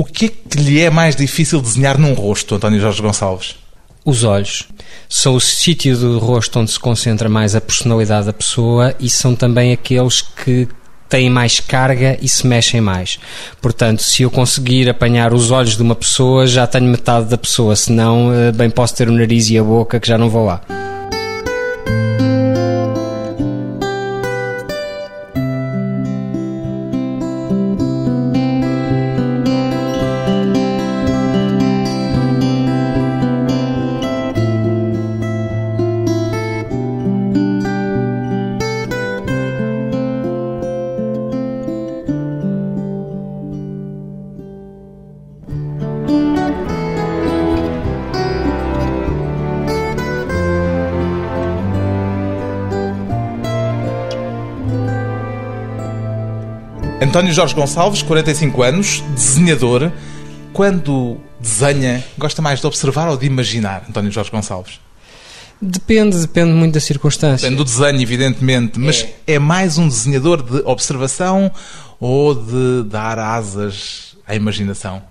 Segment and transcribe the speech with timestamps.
[0.00, 3.56] O que é que lhe é mais difícil desenhar num rosto, António Jorge Gonçalves?
[4.02, 4.66] Os olhos.
[5.10, 9.34] São o sítio do rosto onde se concentra mais a personalidade da pessoa e são
[9.34, 10.66] também aqueles que
[11.06, 13.18] têm mais carga e se mexem mais.
[13.60, 17.76] Portanto, se eu conseguir apanhar os olhos de uma pessoa, já tenho metade da pessoa,
[17.76, 20.62] senão eh, bem posso ter o nariz e a boca que já não vou lá.
[57.10, 59.90] António Jorge Gonçalves, 45 anos, desenhador.
[60.52, 64.78] Quando desenha, gosta mais de observar ou de imaginar, António Jorge Gonçalves?
[65.60, 67.50] Depende, depende muito da circunstância.
[67.50, 71.50] Depende do desenho, evidentemente, mas é, é mais um desenhador de observação
[71.98, 75.02] ou de dar asas à imaginação?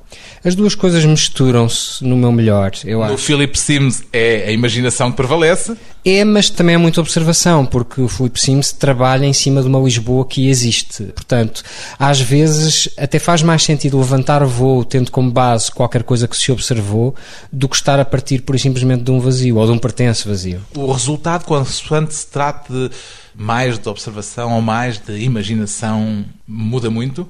[0.43, 3.11] As duas coisas misturam-se no meu melhor, eu acho.
[3.11, 5.75] No Philip Sims é a imaginação que prevalece?
[6.05, 9.79] É, mas também é muita observação, porque o Philip Sims trabalha em cima de uma
[9.79, 11.03] Lisboa que existe.
[11.03, 11.61] Portanto,
[11.99, 16.51] às vezes até faz mais sentido levantar voo tendo como base qualquer coisa que se
[16.51, 17.13] observou
[17.51, 20.61] do que estar a partir por simplesmente de um vazio ou de um pertence vazio.
[20.75, 22.89] O resultado, consoante se trata de
[23.35, 27.27] mais de observação ou mais de imaginação, muda muito?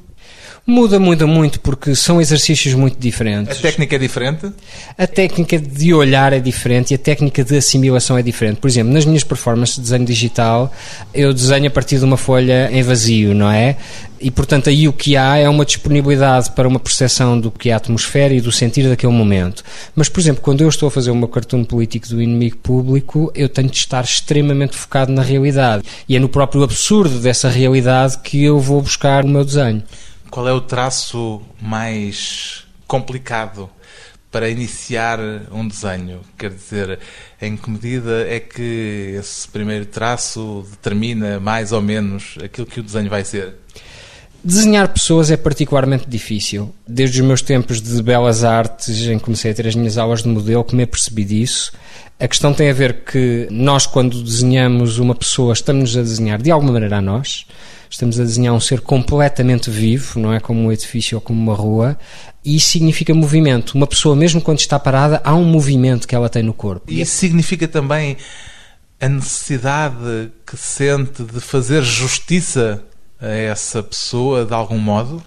[0.70, 3.58] Muda, muda muito, porque são exercícios muito diferentes.
[3.58, 4.54] A técnica é diferente?
[4.96, 8.58] A técnica de olhar é diferente e a técnica de assimilação é diferente.
[8.58, 10.72] Por exemplo, nas minhas performances de desenho digital,
[11.12, 13.78] eu desenho a partir de uma folha em vazio, não é?
[14.22, 17.74] E, portanto, aí o que há é uma disponibilidade para uma percepção do que é
[17.74, 19.64] a atmosfera e do sentir daquele momento.
[19.96, 23.50] Mas, por exemplo, quando eu estou a fazer uma cartoon político do inimigo público, eu
[23.50, 25.84] tenho de estar extremamente focado na realidade.
[26.08, 29.82] E é no próprio absurdo dessa realidade que eu vou buscar o meu desenho.
[30.30, 33.68] Qual é o traço mais complicado
[34.32, 35.20] para iniciar
[35.52, 36.22] um desenho?
[36.38, 37.00] Quer dizer,
[37.42, 42.84] em que medida é que esse primeiro traço determina mais ou menos aquilo que o
[42.84, 43.56] desenho vai ser?
[44.44, 46.74] Desenhar pessoas é particularmente difícil.
[46.88, 50.22] Desde os meus tempos de belas artes, em que comecei a ter as minhas aulas
[50.22, 51.72] de modelo, que me apercebi disso.
[52.20, 56.52] A questão tem a ver que nós, quando desenhamos uma pessoa, estamos a desenhar de
[56.52, 57.46] alguma maneira a nós
[57.90, 61.56] estamos a desenhar um ser completamente vivo, não é como um edifício ou como uma
[61.56, 61.98] rua,
[62.46, 63.76] e isso significa movimento.
[63.76, 66.92] Uma pessoa, mesmo quando está parada, há um movimento que ela tem no corpo.
[66.92, 68.18] E isso significa também
[69.00, 72.84] a necessidade que sente de fazer justiça
[73.20, 75.24] a essa pessoa de algum modo?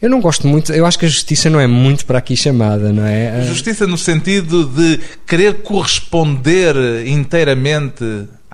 [0.00, 2.92] Eu não gosto muito, eu acho que a justiça não é muito para aqui chamada,
[2.92, 3.42] não é?
[3.46, 8.04] Justiça no sentido de querer corresponder inteiramente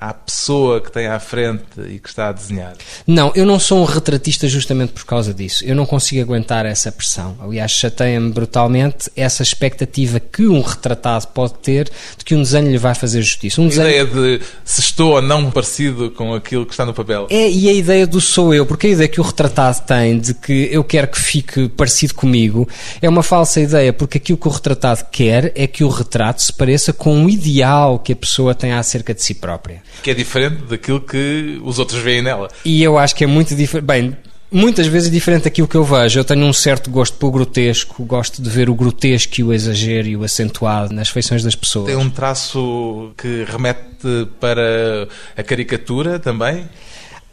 [0.03, 2.75] à pessoa que tem à frente e que está a desenhar?
[3.07, 5.65] Não, eu não sou um retratista justamente por causa disso.
[5.65, 7.37] Eu não consigo aguentar essa pressão.
[7.41, 12.79] Aliás, chateia-me brutalmente essa expectativa que um retratado pode ter de que um desenho lhe
[12.79, 13.61] vai fazer justiça.
[13.61, 13.87] Um desenho...
[13.87, 17.29] A ideia de se estou ou não parecido com aquilo que está no papel.
[17.31, 20.35] É, e a ideia do sou eu, porque a ideia que o retratado tem de
[20.35, 22.69] que eu quero que fique parecido comigo
[23.01, 26.53] é uma falsa ideia, porque aquilo que o retratado quer é que o retrato se
[26.53, 30.63] pareça com o ideal que a pessoa tem acerca de si própria que é diferente
[30.65, 32.49] daquilo que os outros veem nela.
[32.65, 33.85] E eu acho que é muito diferente.
[33.85, 34.17] Bem,
[34.51, 36.21] muitas vezes é diferente daquilo que eu vejo.
[36.21, 40.09] Eu tenho um certo gosto pelo grotesco, gosto de ver o grotesco e o exagero
[40.09, 41.87] e o acentuado nas feições das pessoas.
[41.87, 46.69] Tem um traço que remete para a caricatura também?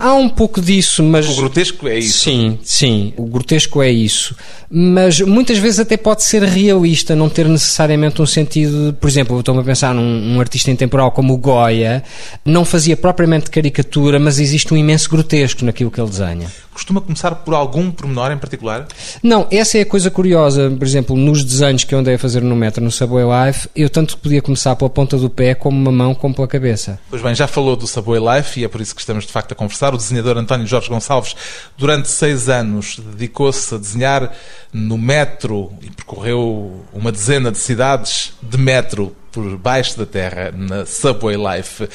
[0.02, 1.28] Há um pouco disso, mas.
[1.28, 2.20] O grotesco é isso?
[2.20, 4.34] Sim, sim, o grotesco é isso.
[4.72, 8.96] Mas muitas vezes até pode ser realista, não ter necessariamente um sentido.
[8.98, 12.02] Por exemplo, estou-me a pensar num um artista intemporal como o Goya,
[12.46, 16.48] não fazia propriamente caricatura, mas existe um imenso grotesco naquilo que ele desenha.
[16.80, 18.88] Costuma começar por algum pormenor em particular?
[19.22, 20.72] Não, essa é a coisa curiosa.
[20.72, 23.90] Por exemplo, nos desenhos que eu andei a fazer no metro, no Subway Life, eu
[23.90, 26.98] tanto podia começar pela ponta do pé, como uma mão, como pela cabeça.
[27.10, 29.52] Pois bem, já falou do Subway Life e é por isso que estamos de facto
[29.52, 29.94] a conversar.
[29.94, 31.36] O desenhador António Jorge Gonçalves,
[31.78, 34.32] durante seis anos, dedicou-se a desenhar
[34.72, 40.86] no metro e percorreu uma dezena de cidades de metro por baixo da terra, na
[40.86, 41.88] Subway Life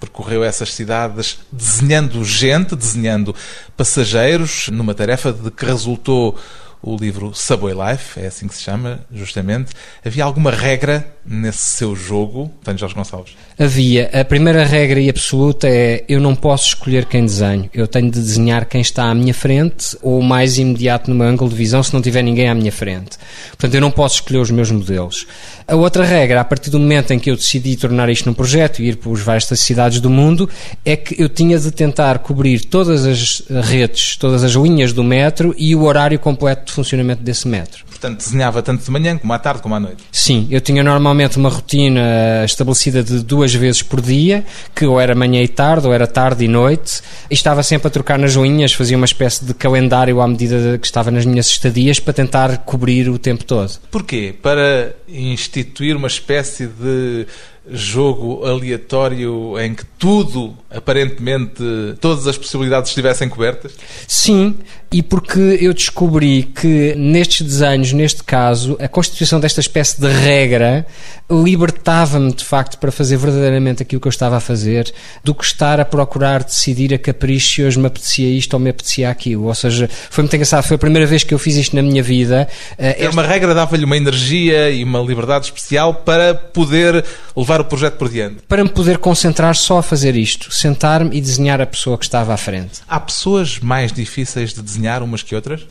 [0.00, 3.36] percorreu essas cidades desenhando gente, desenhando
[3.76, 6.38] passageiros, numa tarefa de que resultou
[6.82, 9.72] o livro Subway Life, é assim que se chama, justamente.
[10.04, 13.36] Havia alguma regra nesse seu jogo, Tenho Jorge Gonçalves?
[13.58, 14.08] Havia.
[14.12, 17.68] A primeira regra e absoluta é eu não posso escolher quem desenho.
[17.74, 21.50] Eu tenho de desenhar quem está à minha frente ou mais imediato no meu ângulo
[21.50, 23.18] de visão se não tiver ninguém à minha frente.
[23.50, 25.26] Portanto, eu não posso escolher os meus modelos.
[25.68, 28.80] A outra regra, a partir do momento em que eu decidi tornar isto num projeto
[28.80, 30.48] e ir para as várias cidades do mundo,
[30.84, 35.54] é que eu tinha de tentar cobrir todas as redes, todas as linhas do metro
[35.58, 37.84] e o horário completo de funcionamento desse metro.
[37.86, 40.02] Portanto, desenhava tanto de manhã como à tarde como à noite?
[40.10, 44.44] Sim, eu tinha normalmente uma rotina estabelecida de duas vezes por dia,
[44.74, 47.90] que ou era manhã e tarde, ou era tarde e noite, e estava sempre a
[47.90, 52.00] trocar nas linhas, fazia uma espécie de calendário à medida que estava nas minhas estadias
[52.00, 53.70] para tentar cobrir o tempo todo.
[53.90, 54.34] Porquê?
[54.40, 57.26] Para instituir uma espécie de
[57.68, 61.62] jogo aleatório em que tudo, aparentemente,
[62.00, 63.72] todas as possibilidades estivessem cobertas?
[64.06, 64.56] Sim,
[64.92, 70.86] e porque eu descobri que nestes desenhos, neste caso, a constituição desta espécie de regra
[71.30, 75.78] libertava-me de facto para fazer verdadeiramente aquilo que eu estava a fazer, do que estar
[75.78, 79.44] a procurar decidir a capricho se hoje me apetecia isto ou me apetecia aquilo.
[79.44, 82.02] Ou seja, foi muito engraçado, foi a primeira vez que eu fiz isto na minha
[82.02, 82.48] vida.
[82.78, 83.10] É esta...
[83.10, 87.04] Uma regra dava-lhe uma energia e uma liberdade especial para poder
[87.36, 88.42] levar o projeto por diante.
[88.48, 92.34] Para me poder concentrar só a fazer isto, sentar-me e desenhar a pessoa que estava
[92.34, 92.80] à frente.
[92.88, 95.66] Há pessoas mais difíceis de desenhar umas que outras?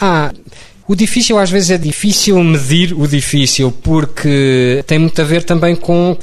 [0.00, 0.32] Ah,
[0.86, 5.76] o difícil às vezes é difícil medir o difícil porque tem muito a ver também
[5.76, 6.16] com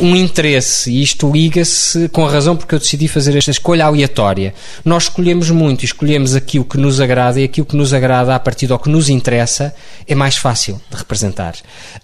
[0.00, 4.54] um interesse e isto liga-se com a razão porque eu decidi fazer esta escolha aleatória.
[4.84, 8.66] Nós escolhemos muito, escolhemos aquilo que nos agrada e aquilo que nos agrada a partir
[8.66, 9.74] do que nos interessa
[10.06, 11.54] é mais fácil de representar.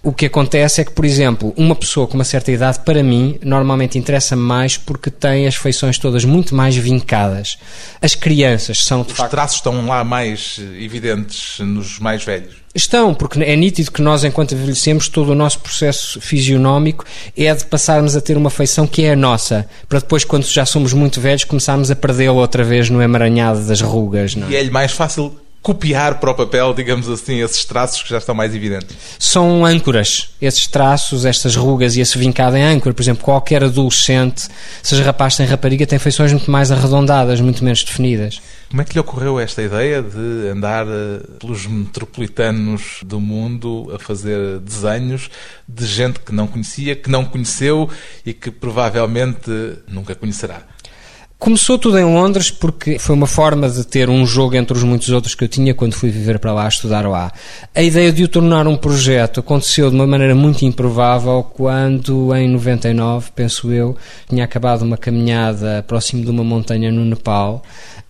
[0.02, 3.38] O que acontece é que, por exemplo, uma pessoa com uma certa idade, para mim,
[3.42, 7.58] normalmente interessa mais porque tem as feições todas muito mais vincadas.
[8.00, 9.00] As crianças são.
[9.02, 9.30] Os facto...
[9.30, 12.54] traços estão lá mais evidentes nos mais velhos.
[12.74, 17.04] Estão, porque é nítido que nós, enquanto envelhecemos, todo o nosso processo fisionómico
[17.36, 20.66] é de passarmos a ter uma feição que é a nossa, para depois, quando já
[20.66, 24.34] somos muito velhos, começarmos a perdê-la outra vez no emaranhado das rugas.
[24.34, 24.48] Não?
[24.48, 24.52] É?
[24.52, 28.34] E é-lhe mais fácil copiar para o papel, digamos assim, esses traços que já estão
[28.34, 28.94] mais evidentes?
[29.18, 30.28] São âncoras.
[30.40, 32.94] Esses traços, estas rugas e esse vincado em âncora.
[32.94, 34.46] Por exemplo, qualquer adolescente,
[34.82, 38.42] seja rapaz tem rapariga, tem feições muito mais arredondadas, muito menos definidas.
[38.68, 43.98] Como é que lhe ocorreu esta ideia de andar eh, pelos metropolitanos do mundo a
[43.98, 45.30] fazer desenhos
[45.66, 47.88] de gente que não conhecia, que não conheceu
[48.26, 49.50] e que provavelmente
[49.88, 50.73] nunca conhecerá?
[51.38, 55.10] Começou tudo em Londres porque foi uma forma de ter um jogo entre os muitos
[55.10, 57.30] outros que eu tinha quando fui viver para lá, estudar lá.
[57.74, 62.48] A ideia de o tornar um projeto aconteceu de uma maneira muito improvável quando, em
[62.48, 63.94] 99, penso eu,
[64.28, 67.62] tinha acabado uma caminhada próximo de uma montanha no Nepal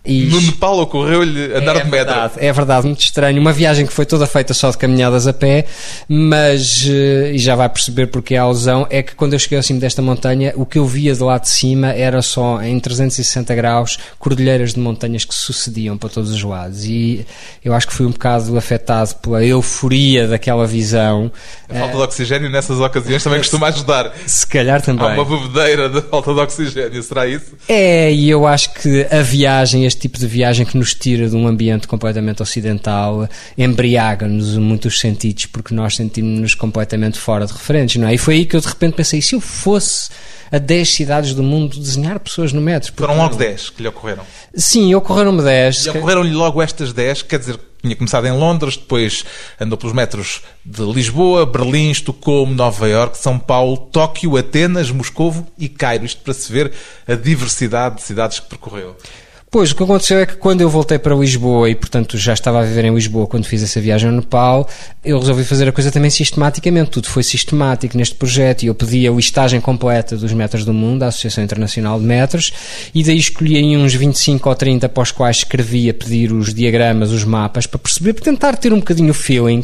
[0.05, 2.13] e no Nepal ocorreu-lhe andar é de metro.
[2.13, 3.39] Verdade, é verdade, muito estranho.
[3.41, 5.65] Uma viagem que foi toda feita só de caminhadas a pé,
[6.07, 9.57] mas, eh, e já vai perceber porque é a alusão, é que quando eu cheguei
[9.57, 12.79] ao cimo desta montanha, o que eu via de lá de cima era só, em
[12.79, 16.85] 360 graus, cordilheiras de montanhas que sucediam para todos os lados.
[16.85, 17.25] E
[17.63, 21.31] eu acho que fui um bocado afetado pela euforia daquela visão.
[21.69, 24.13] A falta de oxigênio nessas ocasiões também costuma ajudar.
[24.25, 25.05] Se calhar também.
[25.05, 27.55] Há uma bebedeira de falta de oxigênio, será isso?
[27.67, 31.35] É, e eu acho que a viagem, este tipo de viagem que nos tira de
[31.35, 33.27] um ambiente completamente ocidental
[33.57, 38.13] embriaga-nos em muitos sentidos porque nós sentimos-nos completamente fora de referentes, não é?
[38.13, 40.09] E foi aí que eu de repente pensei, se eu fosse
[40.51, 42.93] a 10 cidades do mundo desenhar pessoas no metro?
[42.95, 44.23] Foram logo 10 que lhe ocorreram?
[44.53, 45.85] Sim, ocorreram-me 10.
[45.85, 49.23] E ocorreram-lhe logo estas 10, quer dizer, tinha começado em Londres, depois
[49.59, 55.69] andou pelos metros de Lisboa, Berlim, Estocolmo, Nova Iorque, São Paulo, Tóquio, Atenas, Moscovo e
[55.69, 56.05] Cairo.
[56.05, 56.71] Isto para se ver
[57.07, 58.95] a diversidade de cidades que percorreu.
[59.55, 62.59] Pois, o que aconteceu é que quando eu voltei para Lisboa e, portanto, já estava
[62.59, 64.67] a viver em Lisboa quando fiz essa viagem ao Nepal,
[65.01, 66.91] eu resolvi fazer a coisa também sistematicamente.
[66.91, 71.03] Tudo foi sistemático neste projeto e eu pedi a listagem completa dos metros do mundo,
[71.03, 72.51] à Associação Internacional de Metros,
[72.93, 76.53] e daí escolhi aí uns 25 ou 30 para os quais escrevi a pedir os
[76.53, 79.63] diagramas, os mapas, para perceber, para tentar ter um bocadinho o feeling.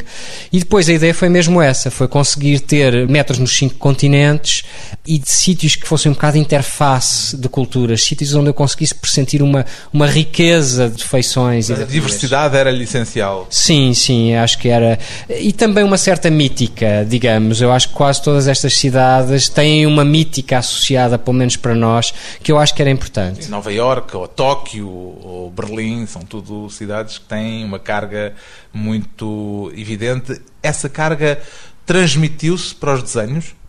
[0.53, 4.63] E depois a ideia foi mesmo essa, foi conseguir ter metros nos cinco continentes
[5.05, 9.43] e de sítios que fossem um bocado interface de culturas, sítios onde eu conseguisse pressentir
[9.43, 11.69] uma uma riqueza de feições.
[11.69, 13.47] a diversidade era essencial.
[13.49, 14.97] Sim, sim, acho que era.
[15.29, 17.61] E também uma certa mítica, digamos.
[17.61, 22.13] Eu acho que quase todas estas cidades têm uma mítica associada, pelo menos para nós,
[22.41, 23.49] que eu acho que era importante.
[23.49, 28.33] Nova York, ou Tóquio, ou Berlim, são tudo cidades que têm uma carga
[28.73, 30.41] muito evidente.
[30.63, 31.39] Essa carga
[31.85, 33.60] transmitiu-se para os desenhos?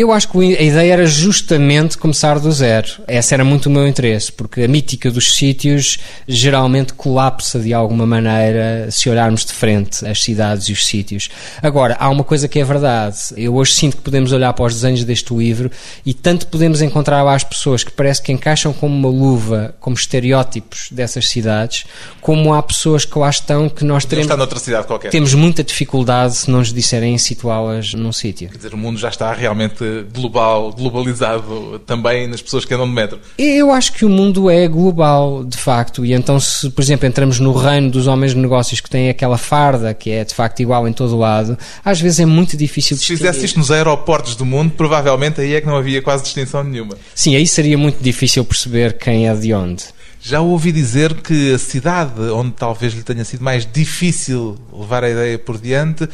[0.00, 2.88] Eu acho que a ideia era justamente começar do zero.
[3.06, 8.06] Esse era muito o meu interesse, porque a mítica dos sítios geralmente colapsa de alguma
[8.06, 11.28] maneira se olharmos de frente as cidades e os sítios.
[11.62, 13.18] Agora, há uma coisa que é verdade.
[13.36, 15.70] Eu hoje sinto que podemos olhar para os desenhos deste livro
[16.06, 19.96] e tanto podemos encontrar lá as pessoas que parece que encaixam como uma luva, como
[19.96, 21.84] estereótipos dessas cidades,
[22.22, 24.28] como há pessoas que lá estão que nós teremos.
[24.28, 25.10] Está noutra cidade qualquer.
[25.10, 28.48] Temos muita dificuldade se não nos disserem situá-las num sítio.
[28.48, 32.92] Quer dizer, o mundo já está realmente global, globalizado também nas pessoas que andam de
[32.92, 33.18] metro.
[33.38, 37.38] Eu acho que o mundo é global, de facto, e então se, por exemplo, entramos
[37.38, 40.86] no reino dos homens de negócios que têm aquela farda que é de facto igual
[40.88, 44.44] em todo o lado, às vezes é muito difícil Se fizesse isto nos aeroportos do
[44.44, 46.96] mundo, provavelmente aí é que não havia quase distinção nenhuma.
[47.14, 49.84] Sim, aí seria muito difícil perceber quem é de onde.
[50.22, 55.10] Já ouvi dizer que a cidade onde talvez lhe tenha sido mais difícil levar a
[55.10, 56.06] ideia por diante,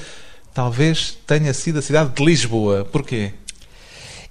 [0.55, 2.85] talvez tenha sido a cidade de Lisboa.
[2.85, 3.33] Porquê?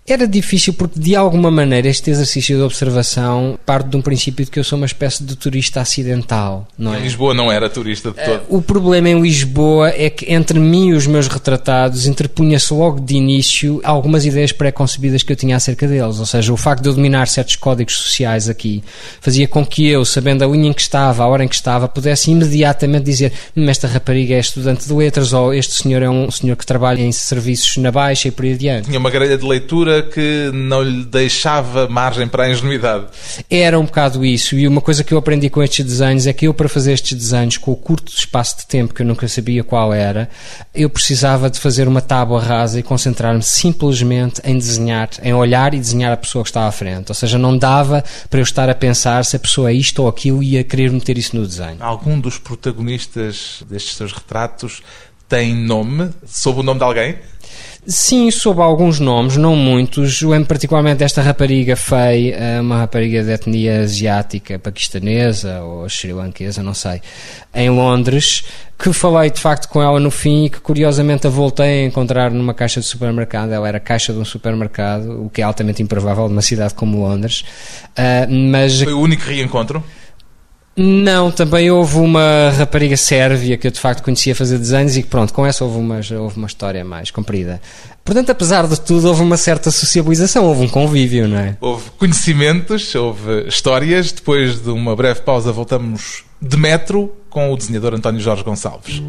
[0.08, 4.52] Era difícil porque, de alguma maneira, este exercício de observação parte de um princípio de
[4.52, 7.00] que eu sou uma espécie de turista acidental, não é?
[7.00, 8.42] Em Lisboa não era turista de todo.
[8.48, 13.16] O problema em Lisboa é que entre mim e os meus retratados interpunha-se logo de
[13.16, 16.20] início algumas ideias pré-concebidas que eu tinha acerca deles.
[16.20, 18.84] Ou seja, o facto de eu dominar certos códigos sociais aqui
[19.20, 21.88] fazia com que eu, sabendo a linha em que estava, a hora em que estava,
[21.88, 26.30] pudesse imediatamente dizer hum, esta rapariga é estudante de letras ou este senhor é um
[26.30, 28.86] senhor que trabalha em serviços na Baixa e por aí adiante.
[28.86, 33.06] Tinha uma grelha de leitura que não lhe deixava margem para a ingenuidade.
[33.50, 36.48] Era um bocado isso, e uma coisa que eu aprendi com estes desenhos é que
[36.48, 39.64] eu, para fazer estes desenhos, com o curto espaço de tempo que eu nunca sabia
[39.64, 40.30] qual era,
[40.74, 45.80] eu precisava de fazer uma tábua rasa e concentrar-me simplesmente em desenhar, em olhar e
[45.80, 47.10] desenhar a pessoa que está à frente.
[47.10, 50.08] Ou seja, não dava para eu estar a pensar se a pessoa é isto ou
[50.08, 51.78] aquilo e a querer meter isso no desenho.
[51.80, 54.82] Algum dos protagonistas destes seus retratos
[55.28, 56.10] tem nome?
[56.26, 57.16] Sob o nome de alguém?
[57.88, 60.22] Sim, soube alguns nomes, não muitos.
[60.22, 66.64] Lembro particularmente desta rapariga Fei, eh, uma rapariga de etnia asiática, paquistanesa ou sri lankesa,
[66.64, 67.00] não sei,
[67.54, 68.44] em Londres,
[68.78, 72.32] que falei de facto com ela no fim e que curiosamente a voltei a encontrar
[72.32, 73.52] numa caixa de supermercado.
[73.52, 77.46] Ela era caixa de um supermercado, o que é altamente improvável numa cidade como Londres.
[77.92, 78.82] Uh, mas...
[78.82, 79.84] Foi o único reencontro?
[80.78, 85.08] Não, também houve uma rapariga sérvia que eu de facto conhecia fazer desenhos e que
[85.08, 87.62] pronto, com essa houve uma, houve uma história mais comprida.
[88.04, 91.58] Portanto, apesar de tudo, houve uma certa sociabilização, houve um convívio, não é?
[91.62, 94.12] Houve conhecimentos, houve histórias.
[94.12, 99.02] Depois de uma breve pausa, voltamos de metro com o desenhador António Jorge Gonçalves.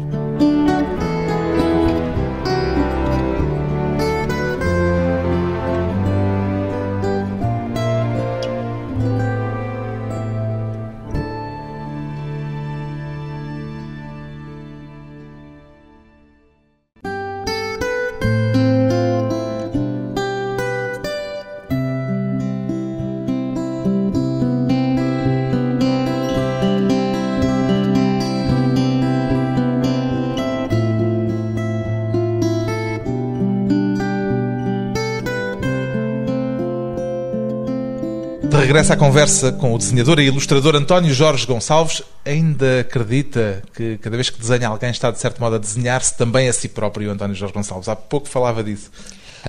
[38.67, 42.03] Regressa à conversa com o desenhador e ilustrador António Jorge Gonçalves.
[42.25, 46.49] Ainda acredita que cada vez que desenha alguém está, de certo modo, a desenhar-se também
[46.49, 47.87] a si próprio, António Jorge Gonçalves?
[47.87, 48.91] Há pouco falava disso.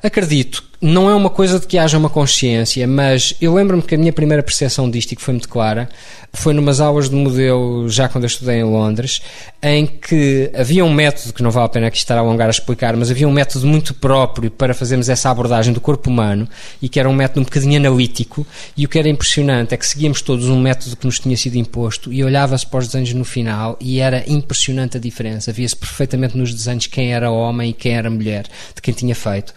[0.03, 0.69] Acredito.
[0.81, 4.13] Não é uma coisa de que haja uma consciência, mas eu lembro-me que a minha
[4.13, 5.89] primeira percepção disto, e que foi muito clara,
[6.33, 9.21] foi numas aulas de modelo, já quando eu estudei em Londres,
[9.61, 12.51] em que havia um método, que não vale a pena aqui estar a alongar a
[12.51, 16.49] explicar, mas havia um método muito próprio para fazermos essa abordagem do corpo humano,
[16.81, 19.87] e que era um método um bocadinho analítico, e o que era impressionante é que
[19.87, 23.25] seguíamos todos um método que nos tinha sido imposto, e olhava-se para os desenhos no
[23.25, 25.51] final, e era impressionante a diferença.
[25.51, 28.45] Via-se perfeitamente nos desenhos quem era homem e quem era mulher,
[28.77, 29.53] de quem tinha feito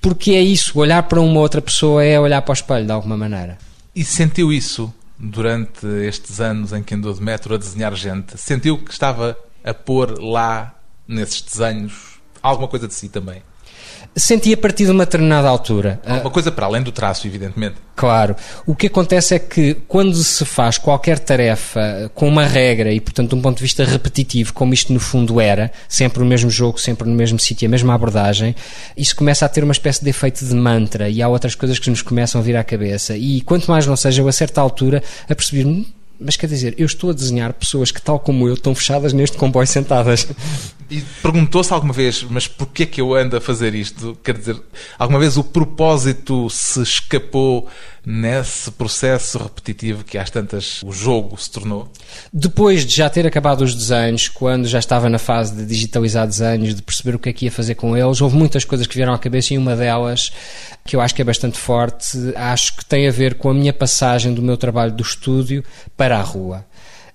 [0.00, 3.16] porque é isso, olhar para uma outra pessoa é olhar para o espelho de alguma
[3.16, 3.58] maneira.
[3.94, 8.36] E sentiu isso durante estes anos em que andou de metro a desenhar gente?
[8.38, 10.74] Sentiu que estava a pôr lá,
[11.08, 13.42] nesses desenhos, alguma coisa de si também?
[14.14, 16.00] Senti a partir de uma determinada altura.
[16.06, 17.76] Uma coisa para além do traço, evidentemente.
[17.94, 18.36] Claro.
[18.66, 23.30] O que acontece é que quando se faz qualquer tarefa com uma regra e, portanto,
[23.30, 26.78] de um ponto de vista repetitivo, como isto no fundo era, sempre o mesmo jogo,
[26.78, 28.54] sempre no mesmo sítio, a mesma abordagem,
[28.96, 31.88] isso começa a ter uma espécie de efeito de mantra e há outras coisas que
[31.88, 33.16] nos começam a vir à cabeça.
[33.16, 35.64] E quanto mais não seja, eu a certa altura a perceber
[36.18, 39.36] mas quer dizer, eu estou a desenhar pessoas que, tal como eu, estão fechadas neste
[39.36, 40.28] comboio sentadas.
[40.88, 44.16] E perguntou-se alguma vez, mas porquê que eu ando a fazer isto?
[44.22, 44.56] Quer dizer,
[44.96, 47.68] alguma vez o propósito se escapou
[48.06, 51.90] nesse processo repetitivo que às tantas o jogo se tornou?
[52.32, 56.76] Depois de já ter acabado os desenhos, quando já estava na fase de digitalizar desenhos,
[56.76, 59.12] de perceber o que é que ia fazer com eles, houve muitas coisas que vieram
[59.12, 60.30] à cabeça e uma delas,
[60.84, 63.72] que eu acho que é bastante forte, acho que tem a ver com a minha
[63.72, 65.64] passagem do meu trabalho do estúdio
[65.96, 66.64] para a rua.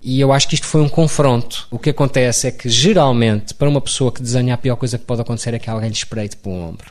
[0.04, 1.68] E eu acho que isto foi um confronto.
[1.70, 5.06] O que acontece é que, geralmente, para uma pessoa que desenha, a pior coisa que
[5.06, 6.90] pode acontecer é que alguém lhe espreite para o ombro.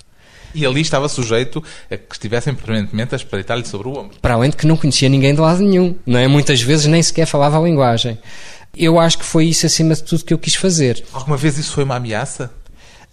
[0.61, 4.19] E ali estava sujeito a que estivessem permanentemente a espreitar-lhe sobre o ombro.
[4.21, 6.27] Para além de que não conhecia ninguém de lado nenhum, não é?
[6.27, 8.19] Muitas vezes nem sequer falava a linguagem.
[8.77, 11.05] Eu acho que foi isso, acima de tudo, que eu quis fazer.
[11.13, 12.53] Alguma vez isso foi uma ameaça?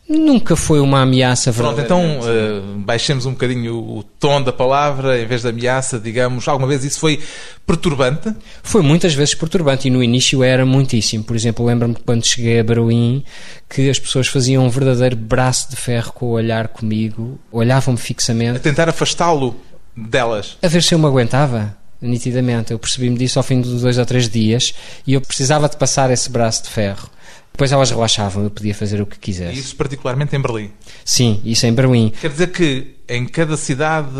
[0.10, 5.26] Nunca foi uma ameaça Pronto, então uh, baixemos um bocadinho o tom da palavra, em
[5.26, 6.48] vez de ameaça, digamos.
[6.48, 7.20] Alguma vez isso foi
[7.66, 8.34] perturbante?
[8.64, 11.26] Foi muitas vezes perturbante e no início era muitíssimo.
[11.26, 13.22] Por exemplo, lembro-me quando cheguei a Berlim
[13.70, 18.58] que as pessoas faziam um verdadeiro braço de ferro com o olhar comigo, olhavam-me fixamente.
[18.58, 19.58] A tentar afastá-lo
[19.96, 20.58] delas.
[20.62, 22.72] A ver se eu me aguentava nitidamente.
[22.72, 24.74] Eu percebi-me disso ao fim de dois ou três dias
[25.06, 27.10] e eu precisava de passar esse braço de ferro.
[27.58, 29.60] Depois elas relaxavam, eu podia fazer o que quisesse.
[29.60, 30.70] Isso particularmente em Berlim?
[31.04, 32.14] Sim, isso em Berlim.
[32.22, 34.12] Quer dizer que em cada cidade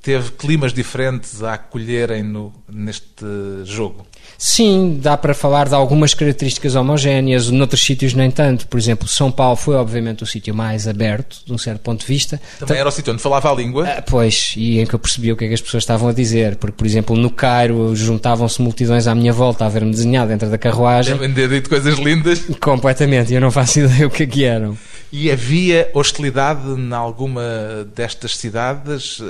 [0.00, 3.26] teve climas diferentes a acolherem no, neste
[3.64, 4.06] jogo?
[4.42, 8.66] Sim, dá para falar de algumas características homogéneas, noutros sítios nem tanto.
[8.68, 12.06] Por exemplo, São Paulo foi obviamente o sítio mais aberto, de um certo ponto de
[12.06, 12.40] vista.
[12.58, 13.86] Também era o sítio onde falava a língua?
[13.86, 16.12] Ah, pois, e em que eu percebi o que é que as pessoas estavam a
[16.14, 16.56] dizer.
[16.56, 20.56] Porque, por exemplo, no Cairo juntavam-se multidões à minha volta a ver-me desenhado dentro da
[20.56, 21.18] carruagem.
[21.18, 22.38] Devem ter dito coisas lindas.
[22.62, 24.74] Completamente, eu não faço ideia o que é que eram.
[25.12, 29.20] E havia hostilidade em alguma destas cidades?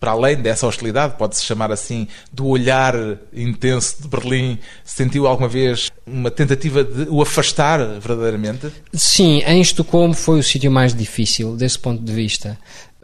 [0.00, 2.94] Para além dessa hostilidade, pode-se chamar assim, do olhar
[3.32, 8.68] intenso de Berlim, sentiu alguma vez uma tentativa de o afastar verdadeiramente?
[8.92, 12.58] Sim, em Estocolmo foi o sítio mais difícil desse ponto de vista.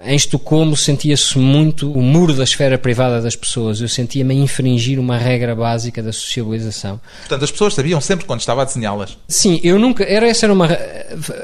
[0.06, 3.80] Em Estocolmo sentia-se muito o muro da esfera privada das pessoas.
[3.80, 7.00] Eu sentia-me a infringir uma regra básica da sociabilização.
[7.20, 9.16] Portanto, as pessoas sabiam sempre quando estava a desenhá-las?
[9.28, 10.04] Sim, eu nunca.
[10.04, 10.68] Era, essa era uma.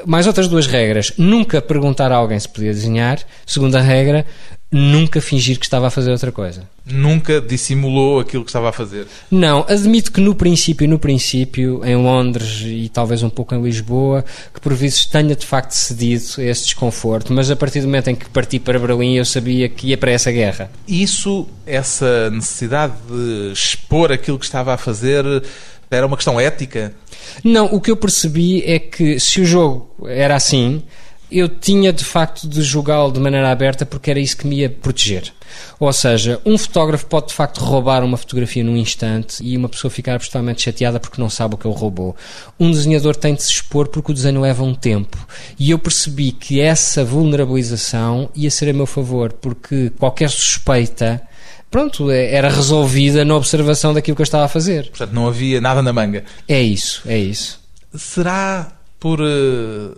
[0.05, 1.13] Mais outras duas regras.
[1.17, 3.19] Nunca perguntar a alguém se podia desenhar.
[3.47, 4.25] Segunda regra,
[4.71, 6.63] nunca fingir que estava a fazer outra coisa.
[6.85, 9.05] Nunca dissimulou aquilo que estava a fazer?
[9.29, 14.23] Não, admito que no princípio, no princípio, em Londres e talvez um pouco em Lisboa,
[14.53, 18.09] que por vezes tenha de facto cedido a esse desconforto, mas a partir do momento
[18.09, 20.71] em que parti para Berlim eu sabia que ia para essa guerra.
[20.87, 25.25] Isso, essa necessidade de expor aquilo que estava a fazer,
[25.89, 26.93] era uma questão ética?
[27.43, 30.81] Não, o que eu percebi é que se o jogo era assim,
[31.31, 34.69] eu tinha de facto de jogá-lo de maneira aberta porque era isso que me ia
[34.69, 35.33] proteger.
[35.79, 39.91] Ou seja, um fotógrafo pode de facto roubar uma fotografia num instante e uma pessoa
[39.91, 42.15] ficar absolutamente chateada porque não sabe o que ele roubou.
[42.59, 45.17] Um desenhador tem de se expor porque o desenho leva um tempo.
[45.57, 51.21] E eu percebi que essa vulnerabilização ia ser a meu favor, porque qualquer suspeita
[51.71, 54.89] pronto, era resolvida na observação daquilo que eu estava a fazer.
[54.89, 56.25] Portanto, não havia nada na manga.
[56.45, 57.61] É isso, é isso.
[57.95, 59.95] Será por uh,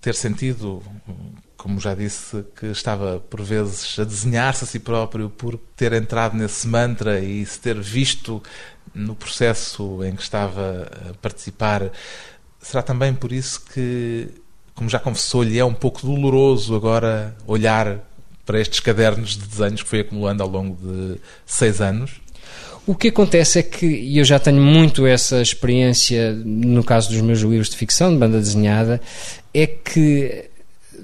[0.00, 0.82] ter sentido,
[1.56, 6.36] como já disse, que estava por vezes a desenhar-se a si próprio, por ter entrado
[6.36, 8.42] nesse mantra e se ter visto
[8.94, 11.90] no processo em que estava a participar,
[12.60, 14.28] será também por isso que,
[14.74, 18.00] como já confessou, lhe é um pouco doloroso agora olhar
[18.44, 22.20] para estes cadernos de desenhos que foi acumulando ao longo de seis anos?
[22.86, 27.20] O que acontece é que, e eu já tenho muito essa experiência no caso dos
[27.20, 29.00] meus livros de ficção, de banda desenhada,
[29.54, 30.49] é que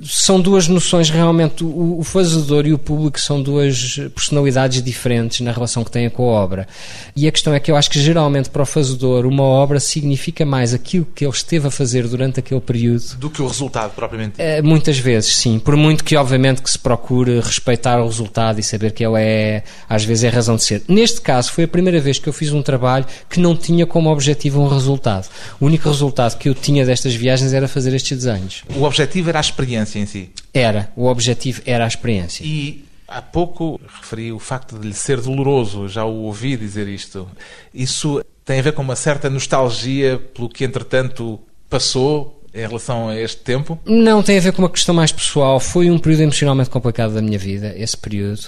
[0.04, 1.64] são duas noções realmente.
[1.64, 6.30] O, o, fazedor e o público são duas personalidades diferentes na relação que têm com
[6.30, 6.68] a obra.
[7.14, 10.44] E a questão é que eu acho que geralmente para o fazedor uma obra significa
[10.44, 14.34] mais aquilo que ele esteve a fazer durante aquele período do que o resultado propriamente.
[14.38, 15.58] É, muitas vezes, sim.
[15.58, 19.62] Por muito que obviamente que se procure respeitar o resultado e saber que ele é
[19.88, 20.82] às vezes é razão de ser.
[20.88, 24.10] Neste caso foi a primeira vez que eu fiz um trabalho que não tinha como
[24.10, 25.28] objetivo um resultado.
[25.60, 28.64] O único resultado que eu tinha destas viagens era fazer estes desenhos.
[28.76, 30.30] O objetivo era a experiência experiência em si.
[30.52, 32.44] Era, o objetivo era a experiência.
[32.44, 37.28] E há pouco referi o facto de lhe ser doloroso, já o ouvi dizer isto.
[37.72, 43.20] Isso tem a ver com uma certa nostalgia pelo que entretanto passou em relação a
[43.20, 43.78] este tempo?
[43.84, 45.60] Não, tem a ver com uma questão mais pessoal.
[45.60, 48.40] Foi um período emocionalmente complicado da minha vida, esse período.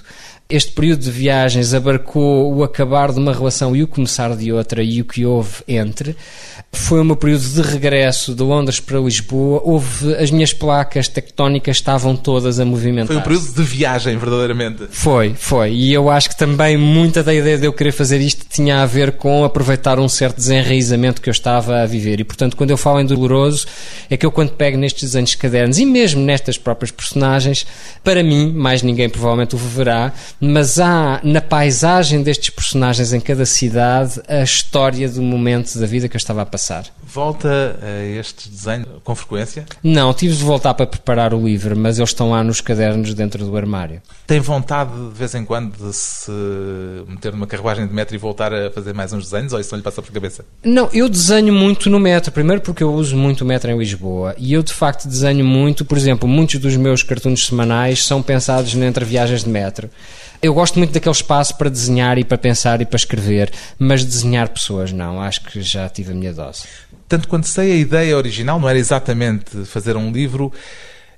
[0.51, 4.83] Este período de viagens abarcou o acabar de uma relação e o começar de outra
[4.83, 6.17] e o que houve entre.
[6.73, 9.61] Foi o meu período de regresso de Londres para Lisboa.
[9.63, 13.09] Houve as minhas placas tectónicas estavam todas a movimentar.
[13.09, 14.87] Foi um período de viagem, verdadeiramente.
[14.91, 15.73] Foi, foi.
[15.73, 18.87] E eu acho que também muita da ideia de eu querer fazer isto tinha a
[18.87, 22.21] ver com aproveitar um certo desenraizamento que eu estava a viver.
[22.21, 23.67] E portanto, quando eu falo em doloroso,
[24.09, 27.67] é que eu quando pego nestes desenhos de cadernos e mesmo nestas próprias personagens,
[28.03, 33.45] para mim, mais ninguém provavelmente o verá, mas há na paisagem destes personagens em cada
[33.45, 36.87] cidade a história do momento da vida que eu estava a passar.
[37.03, 39.65] Volta a este desenho com frequência?
[39.83, 43.45] Não, tive de voltar para preparar o livro, mas eles estão lá nos cadernos dentro
[43.45, 44.03] do armário.
[44.27, 46.31] Tem vontade de vez em quando de se
[47.07, 49.79] meter numa carruagem de metro e voltar a fazer mais uns desenhos ou isso não
[49.79, 50.45] lhe passa por cabeça?
[50.63, 52.31] Não, eu desenho muito no metro.
[52.31, 55.85] Primeiro porque eu uso muito o metro em Lisboa e eu de facto desenho muito,
[55.85, 59.91] por exemplo, muitos dos meus cartuns semanais são pensados entre viagens de metro.
[60.41, 64.49] Eu gosto muito daquele espaço para desenhar e para pensar e para escrever, mas desenhar
[64.49, 65.21] pessoas não.
[65.21, 66.63] Acho que já tive a minha dose.
[67.09, 70.53] Tanto quanto sei, a ideia original não era exatamente fazer um livro,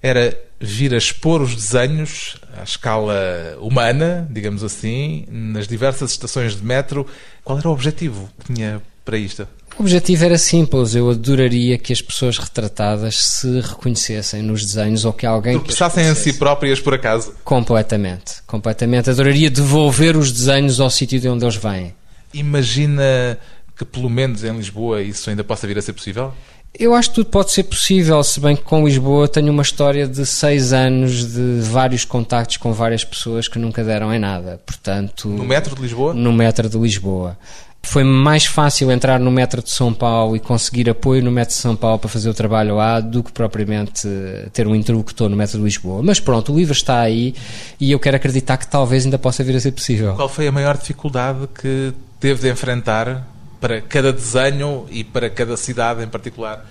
[0.03, 3.15] era vir a expor os desenhos à escala
[3.61, 7.07] humana, digamos assim, nas diversas estações de metro.
[7.45, 9.47] Qual era o objetivo que tinha para isto?
[9.79, 10.95] O objetivo era simples.
[10.95, 15.55] Eu adoraria que as pessoas retratadas se reconhecessem nos desenhos ou que alguém.
[15.55, 17.33] Tropeçassem em si próprias por acaso.
[17.45, 18.43] Completamente.
[18.47, 19.09] Completamente.
[19.11, 21.95] Adoraria devolver os desenhos ao sítio de onde eles vêm.
[22.35, 23.39] Imagina
[23.77, 26.33] que, pelo menos em Lisboa, isso ainda possa vir a ser possível?
[26.79, 30.07] Eu acho que tudo pode ser possível, se bem que com Lisboa tenho uma história
[30.07, 34.61] de seis anos de vários contactos com várias pessoas que nunca deram em nada.
[34.65, 36.15] Portanto, no metro de Lisboa?
[36.15, 37.37] No metro de Lisboa.
[37.83, 41.61] Foi mais fácil entrar no metro de São Paulo e conseguir apoio no metro de
[41.61, 44.07] São Paulo para fazer o trabalho lá do que propriamente
[44.53, 46.03] ter um interlocutor no metro de Lisboa.
[46.03, 47.35] Mas pronto, o livro está aí
[47.81, 50.15] e eu quero acreditar que talvez ainda possa vir a ser possível.
[50.15, 53.27] Qual foi a maior dificuldade que teve de enfrentar
[53.61, 56.65] para cada desenho e para cada cidade em particular?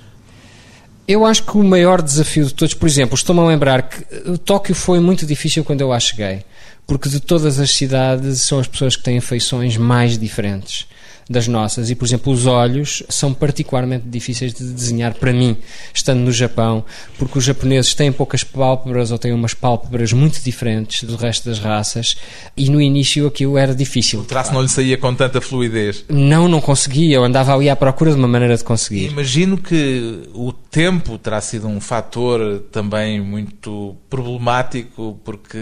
[1.07, 4.75] Eu acho que o maior desafio de todos, por exemplo, estou-me a lembrar que Tóquio
[4.75, 6.43] foi muito difícil quando eu lá cheguei,
[6.85, 10.87] porque de todas as cidades são as pessoas que têm feições mais diferentes
[11.29, 11.89] das nossas.
[11.89, 15.55] E, por exemplo, os olhos são particularmente difíceis de desenhar para mim,
[15.93, 16.83] estando no Japão,
[17.17, 21.59] porque os japoneses têm poucas pálpebras ou têm umas pálpebras muito diferentes do resto das
[21.59, 22.17] raças
[22.57, 24.21] e no início aquilo era difícil.
[24.21, 26.03] O traço não lhe saía com tanta fluidez?
[26.09, 27.17] Não, não conseguia.
[27.17, 29.11] Eu andava ali à procura de uma maneira de conseguir.
[29.11, 35.57] Imagino que o tempo terá sido um fator também muito problemático, porque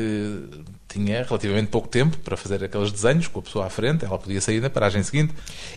[0.87, 4.39] tinha relativamente pouco tempo para fazer aqueles desenhos com a pessoa à frente, ela podia
[4.39, 5.33] sair na paragem seguinte.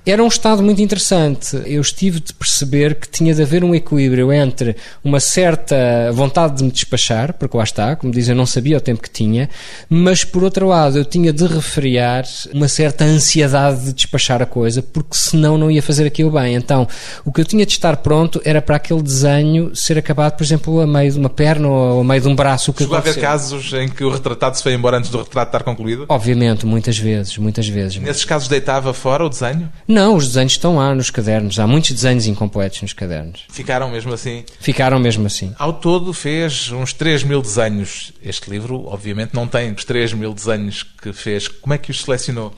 [0.06, 1.60] Era um estado muito interessante.
[1.66, 6.64] Eu estive de perceber que tinha de haver um equilíbrio entre uma certa vontade de
[6.64, 9.50] me despachar, porque lá está, como diz, eu não sabia o tempo que tinha,
[9.88, 14.80] mas por outro lado eu tinha de refriar uma certa ansiedade de despachar a coisa,
[14.80, 16.54] porque senão não ia fazer aquilo bem.
[16.54, 16.86] Então,
[17.24, 20.80] o que eu tinha de estar pronto era para aquele desenho ser acabado, por exemplo,
[20.80, 22.72] a meio de uma perna ou a meio de um braço.
[22.76, 25.64] Chegou a haver casos em que o retratado se foi embora antes do retrato estar
[25.64, 26.06] concluído?
[26.08, 27.96] Obviamente, muitas vezes, muitas vezes.
[27.96, 29.70] Nesses casos deitava fora o desenho?
[29.88, 31.58] Não, os desenhos estão lá nos cadernos.
[31.58, 33.44] Há muitos desenhos incompletos nos cadernos.
[33.50, 34.44] Ficaram mesmo assim?
[34.60, 35.52] Ficaram mesmo assim.
[35.58, 38.12] Ao todo fez uns 3 mil desenhos.
[38.22, 41.48] Este livro, obviamente, não tem os 3 mil desenhos que fez.
[41.48, 42.54] Como é que os selecionou?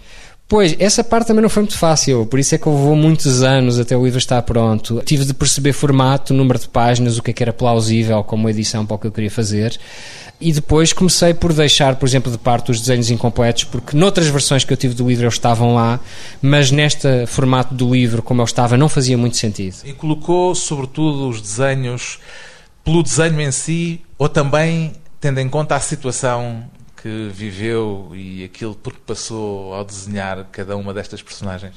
[0.52, 3.78] Pois, essa parte também não foi muito fácil, por isso é que levou muitos anos
[3.78, 5.00] até o livro estar pronto.
[5.02, 8.84] Tive de perceber formato, número de páginas, o que é que era plausível como edição
[8.84, 9.80] para o que eu queria fazer.
[10.38, 14.62] E depois comecei por deixar, por exemplo, de parte os desenhos incompletos, porque noutras versões
[14.62, 15.98] que eu tive do livro eles estavam lá,
[16.42, 19.76] mas neste formato do livro, como eu estava, não fazia muito sentido.
[19.86, 22.18] E colocou, sobretudo, os desenhos
[22.84, 26.62] pelo desenho em si, ou também tendo em conta a situação
[27.02, 31.74] que viveu e aquilo por que passou ao desenhar cada uma destas personagens?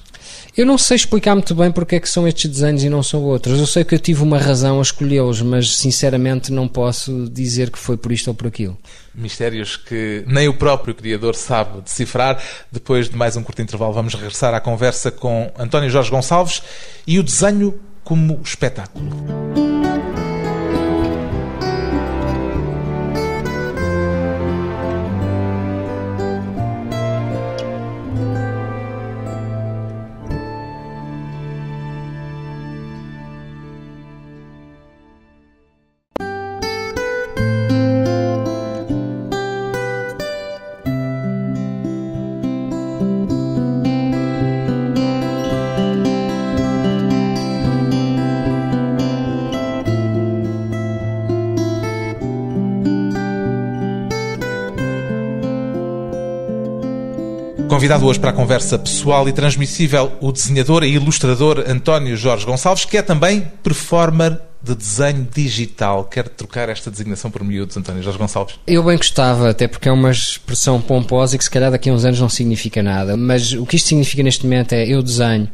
[0.55, 3.23] Eu não sei explicar muito bem porque é que são estes desenhos e não são
[3.23, 3.59] outros.
[3.59, 7.79] Eu sei que eu tive uma razão a escolhê-los, mas sinceramente não posso dizer que
[7.79, 8.77] foi por isto ou por aquilo.
[9.15, 12.39] Mistérios que nem o próprio criador sabe decifrar.
[12.71, 16.61] Depois de mais um curto intervalo, vamos regressar à conversa com António Jorge Gonçalves
[17.07, 19.44] e o desenho como espetáculo.
[57.85, 62.83] Convidado hoje para a conversa pessoal e transmissível, o desenhador e ilustrador António Jorge Gonçalves,
[62.83, 66.05] que é também performer de desenho digital.
[66.05, 68.55] Quer trocar esta designação por miúdos, António Jorge Gonçalves?
[68.65, 71.93] Eu bem gostava, até porque é uma expressão pomposa e que se calhar daqui a
[71.93, 73.15] uns anos não significa nada.
[73.15, 75.47] Mas o que isto significa neste momento é eu desenho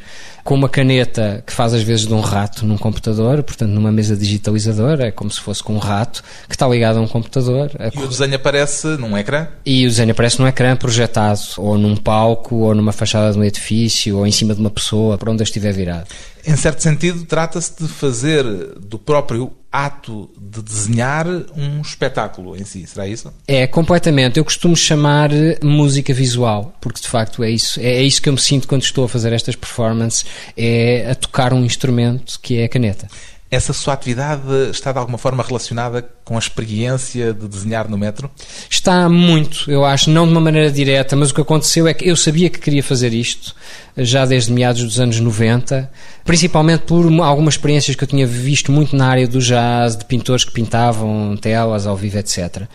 [0.44, 4.16] com uma caneta que faz às vezes de um rato num computador, portanto numa mesa
[4.16, 7.70] digitalizadora, é como se fosse com um rato que está ligado a um computador.
[7.94, 9.48] E o desenho aparece num ecrã?
[9.66, 13.44] E o desenho aparece num ecrã projetado, ou num palco, ou numa fachada de um
[13.44, 16.08] edifício, ou em cima de uma pessoa, para onde eu estiver virado.
[16.46, 18.44] Em certo sentido, trata-se de fazer
[18.80, 21.26] do próprio ato de desenhar
[21.56, 23.32] um espetáculo em si, será isso?
[23.48, 24.38] É, completamente.
[24.38, 25.30] Eu costumo chamar
[25.64, 27.80] música visual, porque de facto é isso.
[27.80, 30.26] É, é isso que eu me sinto quando estou a fazer estas performances,
[30.58, 33.08] é a tocar um instrumento que é a caneta.
[33.52, 38.32] Essa sua atividade está de alguma forma relacionada com a experiência de desenhar no metro?
[38.70, 42.08] Está muito, eu acho, não de uma maneira direta, mas o que aconteceu é que
[42.08, 43.54] eu sabia que queria fazer isto
[43.98, 45.92] já desde meados dos anos 90,
[46.24, 50.46] principalmente por algumas experiências que eu tinha visto muito na área do jazz, de pintores
[50.46, 52.70] que pintavam telas ao vivo, etc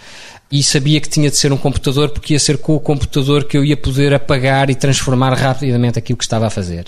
[0.51, 3.57] e sabia que tinha de ser um computador porque ia ser com o computador que
[3.57, 6.87] eu ia poder apagar e transformar rapidamente aquilo que estava a fazer.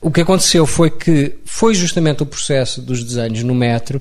[0.00, 4.00] O que aconteceu foi que foi justamente o processo dos desenhos no metro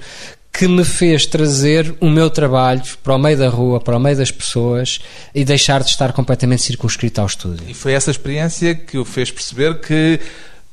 [0.51, 4.17] que me fez trazer o meu trabalho para o meio da rua, para o meio
[4.17, 4.99] das pessoas
[5.33, 7.63] e deixar de estar completamente circunscrito ao estúdio.
[7.67, 10.19] E foi essa experiência que o fez perceber que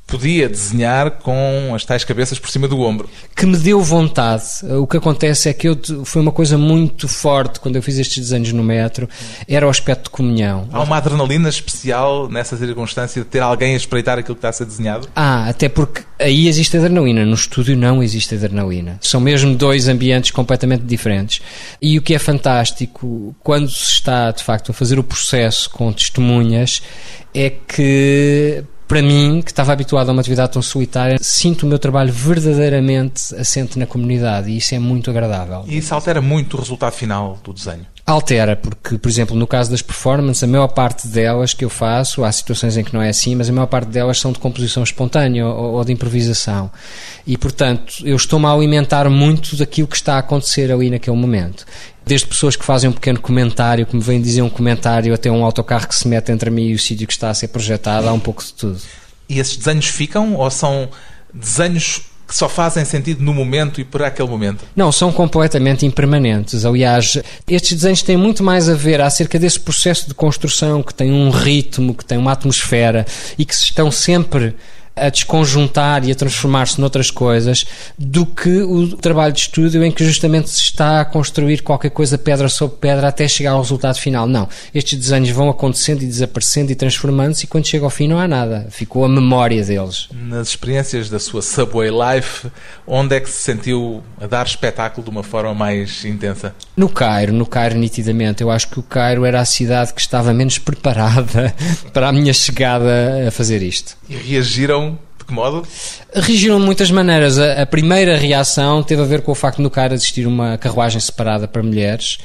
[0.06, 3.08] podia desenhar com as tais cabeças por cima do ombro.
[3.34, 4.44] Que me deu vontade.
[4.78, 8.18] O que acontece é que eu, foi uma coisa muito forte quando eu fiz estes
[8.18, 9.08] desenhos no metro,
[9.48, 10.68] era o aspecto de comunhão.
[10.72, 14.52] Há uma adrenalina especial nessa circunstância de ter alguém a espreitar aquilo que está a
[14.52, 15.08] ser desenhado?
[15.16, 18.98] Ah, até porque aí existe adrenalina, no estúdio não existe adrenalina.
[19.00, 21.40] São mesmo dois ambientes completamente diferentes.
[21.80, 25.92] E o que é fantástico, quando se está de facto a fazer o processo com
[25.92, 26.82] testemunhas,
[27.34, 31.78] é que para mim, que estava habituado a uma atividade tão solitária, sinto o meu
[31.78, 35.64] trabalho verdadeiramente assente na comunidade e isso é muito agradável.
[35.66, 37.86] E isso altera muito o resultado final do desenho?
[38.06, 42.22] Altera, porque, por exemplo, no caso das performances, a maior parte delas que eu faço,
[42.22, 44.82] há situações em que não é assim, mas a maior parte delas são de composição
[44.82, 46.70] espontânea ou, ou de improvisação.
[47.26, 51.64] E, portanto, eu estou-me a alimentar muito daquilo que está a acontecer ali naquele momento.
[52.04, 55.42] Desde pessoas que fazem um pequeno comentário, que me vêm dizer um comentário, até um
[55.42, 58.12] autocarro que se mete entre mim e o sítio que está a ser projetado, há
[58.12, 58.78] um pouco de tudo.
[59.30, 60.90] E esses desenhos ficam ou são
[61.32, 64.64] desenhos que só fazem sentido no momento e por aquele momento?
[64.74, 66.64] Não, são completamente impermanentes.
[66.64, 71.12] Aliás, estes desenhos têm muito mais a ver acerca desse processo de construção que tem
[71.12, 73.06] um ritmo, que tem uma atmosfera
[73.38, 74.54] e que estão sempre
[74.96, 77.66] a desconjuntar e a transformar-se noutras coisas
[77.98, 82.16] do que o trabalho de estúdio em que justamente se está a construir qualquer coisa
[82.16, 84.26] pedra sobre pedra até chegar ao resultado final.
[84.26, 84.48] Não.
[84.74, 88.28] Estes desenhos vão acontecendo e desaparecendo e transformando-se e quando chega ao fim não há
[88.28, 88.68] nada.
[88.70, 90.08] Ficou a memória deles.
[90.12, 92.48] Nas experiências da sua Subway Life,
[92.86, 96.54] onde é que se sentiu a dar espetáculo de uma forma mais intensa?
[96.76, 98.42] No Cairo, no Cairo nitidamente.
[98.42, 101.54] Eu acho que o Cairo era a cidade que estava menos preparada
[101.92, 103.96] para a minha chegada a fazer isto.
[104.08, 104.83] E reagiram
[105.24, 105.66] de que modo?
[106.14, 107.38] Reagiram de muitas maneiras.
[107.38, 110.58] A, a, primeira reação teve a ver com o facto de no CAR existir uma
[110.58, 112.18] carruagem separada para mulheres,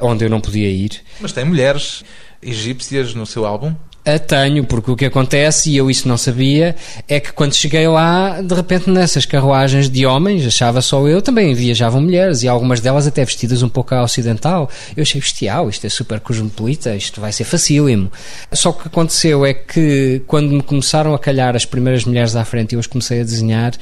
[0.00, 1.02] onde eu não podia ir.
[1.20, 2.02] Mas tem mulheres
[2.42, 3.74] egípcias no seu álbum?
[4.06, 6.76] A tenho, porque o que acontece, e eu isso não sabia,
[7.08, 11.52] é que quando cheguei lá, de repente nessas carruagens de homens, achava só eu, também
[11.54, 14.70] viajavam mulheres, e algumas delas até vestidas um pouco a ocidental.
[14.96, 18.12] Eu achei bestial, isto é super cosmopolita, isto vai ser facílimo.
[18.52, 22.36] Só que o que aconteceu é que quando me começaram a calhar as primeiras mulheres
[22.36, 23.72] à frente e eu as comecei a desenhar,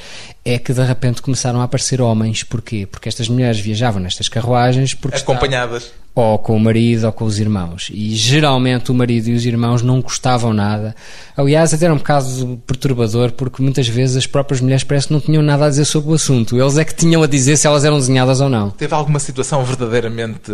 [0.42, 2.42] é que de repente começaram a aparecer homens.
[2.42, 2.87] Porquê?
[2.90, 5.92] Porque estas mulheres viajavam nestas carruagens porque acompanhadas.
[6.14, 7.90] Ou com o marido ou com os irmãos.
[7.92, 10.94] E geralmente o marido e os irmãos não gostavam nada.
[11.37, 15.20] Aliás, até era um bocado perturbador, porque muitas vezes as próprias mulheres parece que não
[15.20, 16.57] tinham nada a dizer sobre o assunto.
[16.57, 18.70] Eles é que tinham a dizer se elas eram desenhadas ou não.
[18.70, 20.53] Teve alguma situação verdadeiramente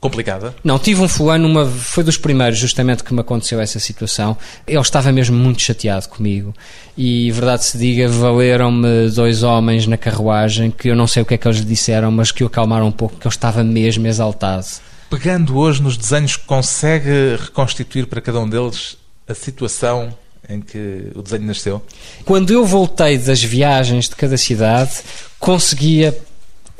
[0.00, 0.54] complicada?
[0.62, 4.36] Não, tive um fulano, uma, foi dos primeiros justamente que me aconteceu essa situação.
[4.66, 6.54] Ele estava mesmo muito chateado comigo
[6.96, 11.34] e, verdade se diga, valeram-me dois homens na carruagem que eu não sei o que
[11.34, 14.06] é que eles lhe disseram, mas que o acalmaram um pouco, que ele estava mesmo
[14.06, 14.66] exaltado.
[15.10, 18.96] Pegando hoje nos desenhos, consegue reconstituir para cada um deles
[19.28, 20.12] a situação
[20.48, 21.82] em que o desenho nasceu?
[22.24, 24.92] Quando eu voltei das viagens de cada cidade,
[25.38, 26.16] conseguia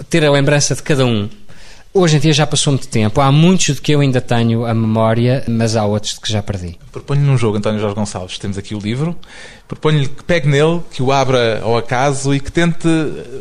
[0.08, 1.28] ter a lembrança de cada um.
[1.98, 3.22] Hoje em dia já passou muito tempo.
[3.22, 6.42] Há muitos de que eu ainda tenho a memória, mas há outros de que já
[6.42, 6.78] perdi.
[6.92, 8.38] Proponho num jogo, António Jorge Gonçalves.
[8.38, 9.16] Temos aqui o livro.
[9.66, 12.86] Proponho-lhe que pegue nele, que o abra ao acaso e que tente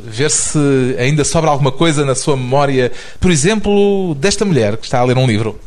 [0.06, 0.58] ver se
[0.98, 2.94] ainda sobra alguma coisa na sua memória.
[3.20, 5.60] Por exemplo, desta mulher que está a ler um livro.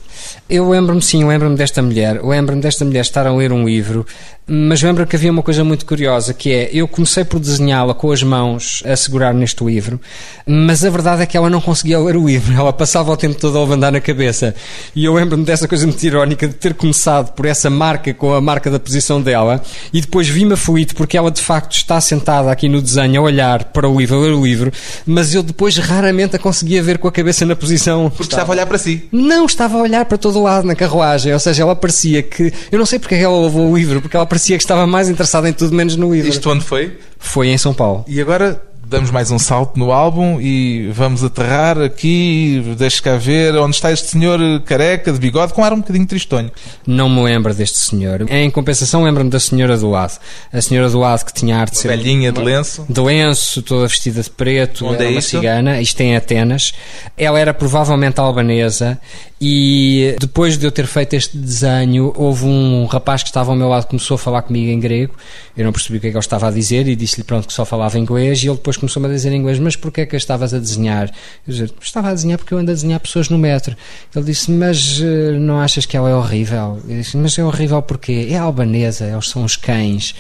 [0.49, 2.25] Eu lembro-me, sim, lembro-me desta mulher.
[2.25, 4.07] Lembro-me desta mulher estar a ler um livro,
[4.51, 8.11] mas lembro que havia uma coisa muito curiosa, que é, eu comecei por desenhá-la com
[8.11, 10.01] as mãos a segurar neste livro,
[10.47, 13.39] mas a verdade é que ela não conseguia ler o livro, ela passava o tempo
[13.39, 14.55] todo a levantar na cabeça.
[14.97, 18.41] E eu lembro-me dessa coisa muito irónica de ter começado por essa marca com a
[18.41, 22.71] marca da posição dela e depois vi-me aflito porque ela de facto está sentada aqui
[22.71, 24.73] no desenho a olhar para o livro, a ler o livro,
[25.05, 28.09] mas eu depois raramente a conseguia ver com a cabeça na posição.
[28.09, 29.07] Porque estava a olhar para si.
[29.13, 32.53] Não, estava a olhar para todo o lado na carruagem, ou seja, ela parecia que.
[32.71, 35.49] Eu não sei porque ela levou o livro, porque ela parecia que estava mais interessada
[35.49, 36.29] em tudo menos no livro.
[36.29, 36.99] Isto onde foi?
[37.19, 38.05] Foi em São Paulo.
[38.09, 43.55] E agora damos mais um salto no álbum e vamos aterrar aqui, deixe cá ver
[43.57, 46.51] onde está este senhor careca, de bigode, com ar um bocadinho tristonho.
[46.87, 48.25] Não me lembro deste senhor.
[48.31, 50.19] Em compensação, lembro-me da senhora do lado.
[50.51, 51.89] A senhora do lado que tinha arte de ser.
[51.89, 52.87] Velhinha de lenço.
[52.89, 55.31] De lenço, toda vestida de preto, Onde era é uma isto?
[55.31, 56.73] cigana, isto em Atenas.
[57.17, 58.99] Ela era provavelmente albanesa
[59.41, 63.69] e depois de eu ter feito este desenho, houve um rapaz que estava ao meu
[63.69, 65.15] lado que começou a falar comigo em grego.
[65.57, 67.53] Eu não percebi o que é que ele estava a dizer e disse-lhe pronto que
[67.53, 70.17] só falava inglês e ele depois começou-me a dizer em inglês, mas porquê é que
[70.17, 71.09] estavas a desenhar?
[71.47, 73.77] Eu disse, estava a desenhar porque eu ando a desenhar pessoas no metro.
[74.15, 76.81] Ele disse, mas eh, não achas que ela é horrível?
[76.89, 80.15] Eu disse, mas é horrível porque é albanesa, eles são os cães.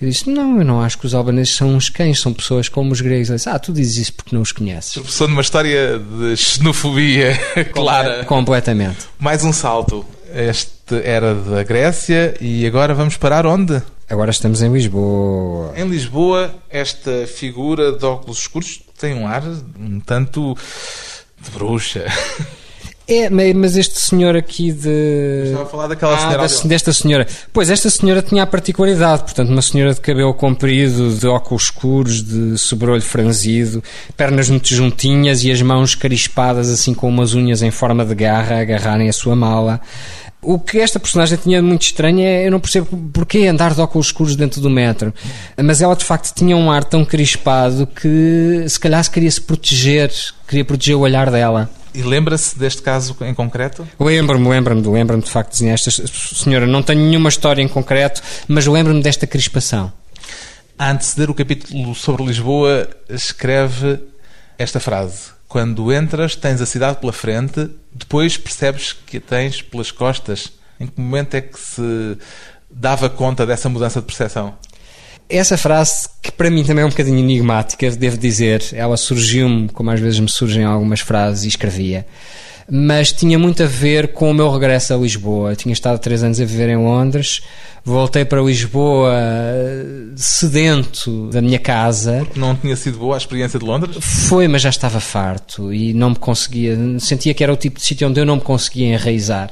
[0.00, 2.90] Eu disse, não, eu não acho que os albaneses são uns cães, são pessoas como
[2.90, 3.28] os gregos.
[3.28, 4.92] Ele disse, ah, tu dizes isso porque não os conheces.
[4.92, 7.38] Tropeçou numa história de xenofobia
[7.74, 8.24] clara.
[8.24, 9.06] Completamente.
[9.18, 10.04] Mais um salto.
[10.32, 13.82] Este era da Grécia e agora vamos parar onde?
[14.08, 15.74] Agora estamos em Lisboa.
[15.76, 19.42] Em Lisboa, esta figura de óculos escuros tem um ar
[19.78, 20.56] um tanto
[21.38, 22.06] de bruxa.
[23.12, 25.42] É, mas este senhor aqui de.
[25.46, 26.68] Estava a falar daquela Ah, senhora.
[26.68, 27.26] desta senhora.
[27.52, 32.22] Pois, esta senhora tinha a particularidade, portanto, uma senhora de cabelo comprido, de óculos escuros,
[32.22, 33.82] de sobrolho franzido,
[34.16, 38.56] pernas muito juntinhas e as mãos carispadas, assim com umas unhas em forma de garra,
[38.56, 39.80] a agarrarem a sua mala.
[40.40, 43.80] O que esta personagem tinha de muito estranho é, eu não percebo porquê andar de
[43.80, 45.12] óculos escuros dentro do metro.
[45.62, 49.40] Mas ela, de facto, tinha um ar tão crispado que, se calhar, se queria se
[49.40, 50.10] proteger,
[50.48, 51.68] queria proteger o olhar dela.
[51.92, 53.86] E lembra-se deste caso em concreto?
[53.98, 56.66] Lembro-me, lembro-me, lembro-me de facto de desenhar esta senhora.
[56.66, 59.92] Não tenho nenhuma história em concreto, mas lembro-me desta crispação.
[60.78, 63.98] A anteceder o capítulo sobre Lisboa, escreve
[64.56, 69.90] esta frase: Quando entras, tens a cidade pela frente, depois percebes que a tens pelas
[69.90, 70.52] costas.
[70.78, 72.16] Em que momento é que se
[72.70, 74.54] dava conta dessa mudança de percepção?
[75.30, 79.90] Essa frase, que para mim também é um bocadinho enigmática, devo dizer, ela surgiu-me, como
[79.90, 82.04] às vezes me surgem algumas frases, e escrevia.
[82.70, 85.50] Mas tinha muito a ver com o meu regresso a Lisboa.
[85.50, 87.42] Eu tinha estado três anos a viver em Londres,
[87.84, 93.64] voltei para Lisboa eh, sedento da minha casa, Não tinha sido boa a experiência de
[93.64, 93.96] Londres?
[94.00, 96.76] Foi, mas já estava farto e não me conseguia.
[97.00, 99.50] Sentia que era o tipo de sítio onde eu não me conseguia enraizar.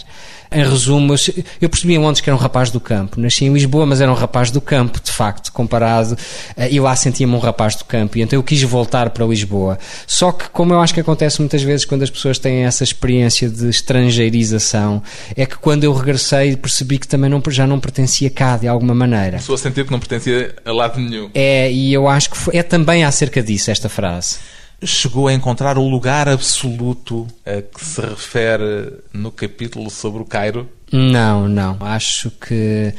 [0.50, 3.20] Em resumo, eu se- eu percebi em Londres que era um rapaz do campo.
[3.20, 6.16] Nasci em Lisboa, mas era um rapaz do campo, de facto, comparado.
[6.56, 8.16] eh, E lá sentia-me um rapaz do campo.
[8.18, 9.78] E então eu quis voltar para Lisboa.
[10.06, 13.48] Só que, como eu acho que acontece muitas vezes quando as pessoas têm essa experiência
[13.48, 15.02] de estrangeirização,
[15.36, 18.94] é que quando eu regressei percebi que também não, já não pertencia cá, de alguma
[18.94, 19.32] maneira.
[19.32, 21.30] Começou a sentir que não pertencia a lado nenhum.
[21.34, 24.36] É, e eu acho que foi- é também acerca disso esta frase.
[24.84, 30.68] Chegou a encontrar o lugar absoluto a que se refere no capítulo sobre o Cairo?
[30.92, 31.76] Não, não.
[31.80, 32.94] Acho que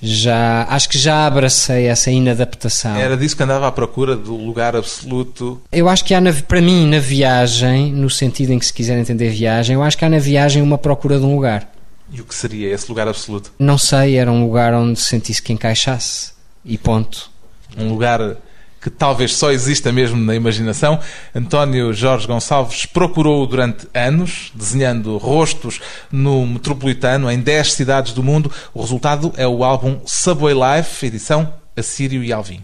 [0.00, 2.94] já acho que já abracei essa inadaptação.
[2.94, 5.60] Era disso que andava à procura, do lugar absoluto.
[5.72, 8.96] Eu acho que há na- para mim na viagem, no sentido em que se quiser
[8.98, 11.68] entender viagem, eu acho que há na viagem uma procura de um lugar.
[12.12, 13.50] E o que seria esse lugar absoluto?
[13.58, 16.32] Não sei, era um lugar onde sentisse que encaixasse.
[16.64, 17.28] E ponto.
[17.76, 18.36] Um lugar
[18.84, 21.00] que talvez só exista mesmo na imaginação.
[21.34, 25.80] António Jorge Gonçalves procurou durante anos, desenhando rostos
[26.12, 28.52] no metropolitano em 10 cidades do mundo.
[28.74, 32.60] O resultado é o álbum Subway Life, edição Assírio e Alvim.